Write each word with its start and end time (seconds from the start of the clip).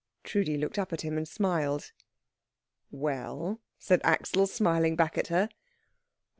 Trudi 0.23 0.57
looked 0.57 0.79
up 0.79 0.91
at 0.91 1.01
him 1.01 1.15
and 1.15 1.27
smiled. 1.27 1.91
"Well?" 2.89 3.61
said 3.77 4.01
Axel, 4.03 4.47
smiling 4.47 4.95
back 4.95 5.15
at 5.15 5.27
her. 5.27 5.47